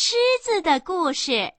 [0.00, 1.52] 狮子的故事。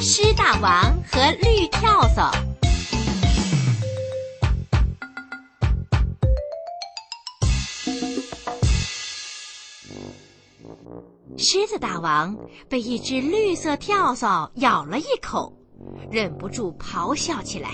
[0.00, 2.47] 狮大王和绿跳蚤。
[11.36, 12.36] 狮子大王
[12.68, 15.52] 被一只绿色跳蚤咬了一口，
[16.10, 17.70] 忍不住咆哮起来。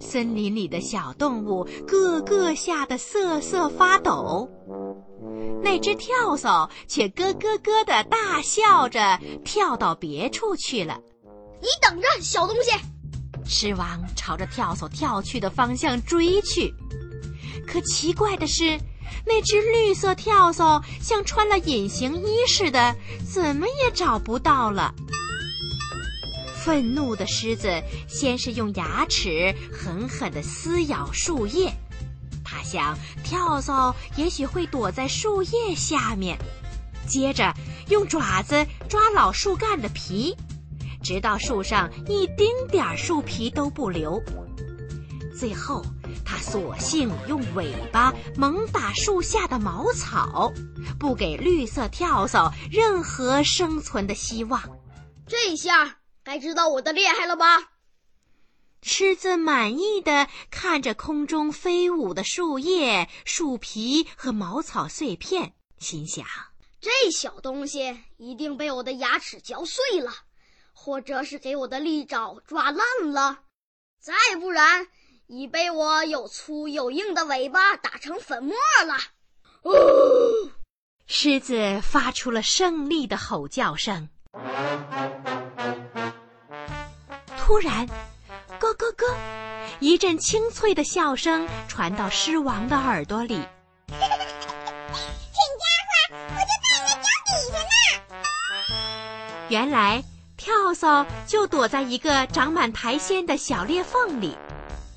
[0.00, 4.48] 森林里的小动物个个吓得瑟瑟发抖，
[5.62, 10.98] 那只跳蚤却咯咯咯的大笑着跳到别处去了。
[11.60, 12.72] 你等着，小东西！
[13.46, 16.74] 狮王朝着跳蚤跳去的方向追去，
[17.66, 18.78] 可奇怪的是。
[19.26, 22.94] 那只绿色跳蚤像穿了隐形衣似的，
[23.32, 24.94] 怎么也找不到了。
[26.54, 31.72] 愤怒的狮子先是用牙齿狠狠地撕咬树叶，
[32.44, 36.38] 它想跳蚤也许会躲在树叶下面，
[37.06, 37.54] 接着
[37.88, 40.34] 用爪子抓老树干的皮，
[41.02, 44.22] 直到树上一丁点儿树皮都不留，
[45.38, 45.84] 最后。
[46.24, 50.52] 他索性用尾巴猛打树下的茅草，
[50.98, 54.62] 不给绿色跳蚤任何生存的希望。
[55.26, 57.70] 这下该知道我的厉害了吧？
[58.82, 66.26] 狮子满意的看着空中飞舞的树叶、树皮和茅草碎片，心想：
[66.80, 70.12] 这小东西一定被我的牙齿嚼碎了，
[70.74, 73.44] 或者是给我的利爪抓烂了，
[73.98, 74.86] 再不然……
[75.26, 78.54] 已被我有粗有硬的尾巴打成粉末
[78.86, 78.94] 了！
[79.62, 79.72] 哦，
[81.06, 84.10] 狮子发出了胜利的吼叫声。
[87.38, 87.86] 突然，
[88.60, 89.16] 咯咯咯，
[89.80, 93.36] 一阵清脆的笑声传到狮王的耳朵里。
[93.88, 94.06] 蠢家
[95.88, 97.72] 伙，我就在你的脚底下呢！
[99.48, 100.04] 原来，
[100.36, 104.36] 跳蚤就躲在一个长满苔藓的小裂缝里。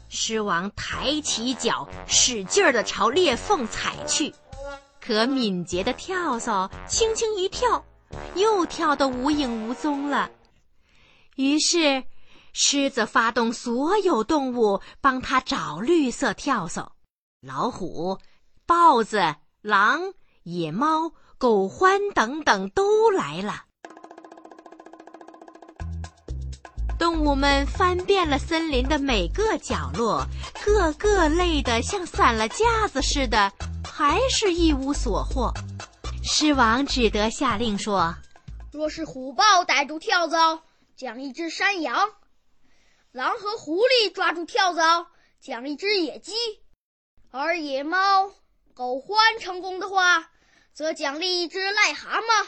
[0.09, 4.33] 狮王抬起脚，使劲儿地朝裂缝踩去，
[5.01, 7.85] 可敏捷的跳蚤轻轻一跳，
[8.35, 10.31] 又跳得无影无踪了。
[11.35, 12.03] 于是，
[12.53, 16.93] 狮子发动所有动物帮他找绿色跳蚤，
[17.41, 18.17] 老虎、
[18.65, 20.13] 豹子、狼、
[20.43, 23.65] 野猫、狗獾等等都来了。
[26.99, 30.25] 动物们翻遍了森林的每个角落，
[30.65, 33.51] 个个累得像散了架子似的，
[33.83, 35.53] 还是一无所获。
[36.23, 38.15] 狮王只得下令说
[38.73, 40.63] ：“若是虎豹逮住跳蚤，
[40.95, 42.09] 奖一只山羊；
[43.11, 45.07] 狼和狐狸抓住跳蚤，
[45.39, 46.33] 奖一只野鸡；
[47.29, 48.31] 而野猫、
[48.73, 50.31] 狗獾成功的话，
[50.73, 52.47] 则奖励一只癞蛤蟆。”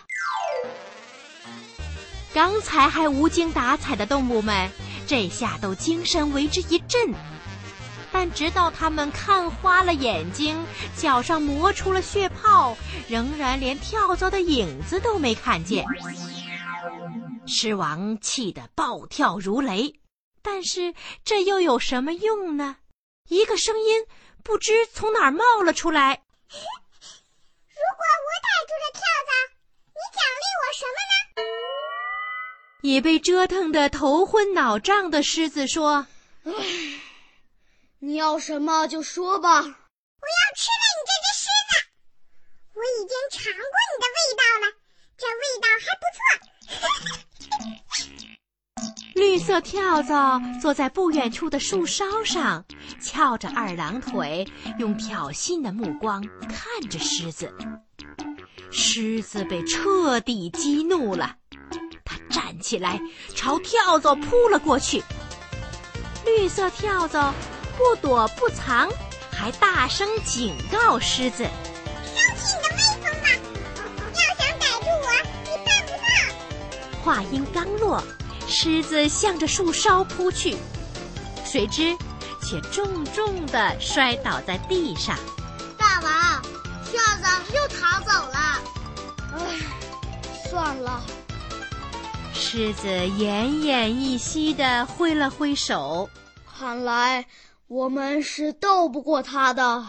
[2.39, 4.71] 刚才还无精打采的动物们，
[5.05, 7.13] 这下都精神为之一振。
[8.13, 12.77] 但直到他们看花了眼睛，脚上磨出了血泡，
[13.09, 15.83] 仍然连跳蚤的影子都没看见。
[17.45, 19.99] 狮王气得暴跳如雷，
[20.41, 20.93] 但是
[21.25, 22.77] 这又有什么用呢？
[23.27, 24.05] 一个声音
[24.45, 29.31] 不知从哪儿冒了出来：“如果我逮住了跳蚤，
[29.91, 31.18] 你奖励我什么呢？”
[32.81, 36.07] 也被折腾得头昏脑胀的狮子说
[36.45, 36.53] ：“唉，
[37.99, 39.49] 你要什么就说吧。
[39.49, 39.67] 我要
[40.55, 41.71] 吃了你这只狮子。
[42.73, 44.71] 我已经尝过你的味道了，
[45.17, 46.19] 这味道还不错。
[49.19, 52.65] ”绿色跳蚤坐在不远处的树梢上，
[53.01, 54.47] 翘着二郎腿，
[54.77, 57.53] 用挑衅的目光看着狮子。
[58.71, 61.35] 狮子被彻底激怒了。
[62.29, 62.99] 站起来，
[63.35, 65.03] 朝跳蚤扑了过去。
[66.25, 67.33] 绿色跳蚤
[67.77, 68.89] 不躲不藏，
[69.31, 71.43] 还大声警告狮子
[72.03, 73.27] ：“收起你的威风吧！
[74.13, 75.07] 要想逮住我，
[75.43, 78.03] 你办不到。”话音刚落，
[78.47, 80.57] 狮子向着树梢扑去，
[81.45, 81.97] 谁知
[82.43, 85.17] 却重重的摔倒在地上。
[85.77, 86.41] 大王，
[86.83, 88.61] 跳蚤又逃走了。
[89.33, 89.39] 唉，
[90.49, 91.01] 算了。
[92.51, 96.09] 狮子奄奄一息地挥了挥手，
[96.47, 97.27] 看来
[97.67, 99.85] 我们是斗不过他的。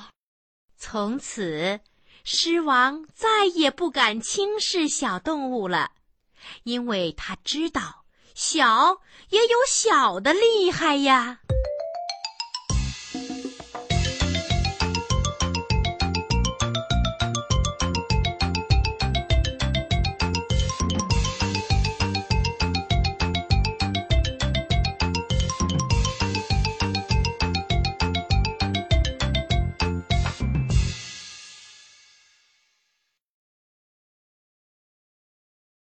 [0.76, 1.80] 从此，
[2.22, 5.92] 狮王再也不敢轻视小动物了，
[6.64, 8.04] 因为他知道
[8.34, 11.40] 小也有小的厉害呀。